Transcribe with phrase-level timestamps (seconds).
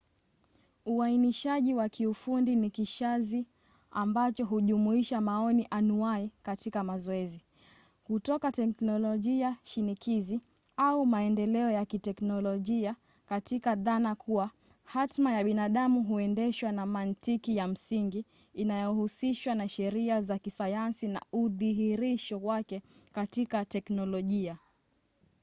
[0.85, 3.45] uainishaji wa kiufundi ni kishazi
[3.91, 7.41] ambacho hujumuisha maoni anuai katika mazoezi
[8.03, 10.41] kutoka teknolojia shinikizi
[10.77, 12.95] au maendeleo ya kiteknolojia
[13.25, 14.51] katika dhana kuwa
[14.83, 22.39] hatma ya binadamu huendeshwa na mantiki ya msingi inayohusishwa na sheria za kisayansi na udhihirisho
[22.39, 22.81] wake
[23.13, 24.57] katika teknolojia